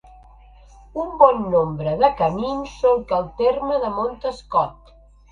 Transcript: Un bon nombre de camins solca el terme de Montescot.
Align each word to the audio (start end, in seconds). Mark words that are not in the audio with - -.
Un 1.01 1.09
bon 1.17 1.43
nombre 1.55 1.91
de 1.99 2.09
camins 2.21 2.71
solca 2.77 3.19
el 3.23 3.27
terme 3.43 3.77
de 3.83 3.91
Montescot. 3.99 4.91